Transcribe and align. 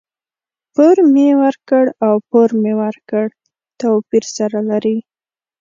پور 0.73 0.97
مي 1.13 1.27
ورکړ 1.41 1.85
او 2.05 2.13
پور 2.29 2.49
مې 2.61 2.73
ورکړ؛ 2.81 3.27
توپير 3.79 4.25
سره 4.37 4.59
لري. 4.69 4.97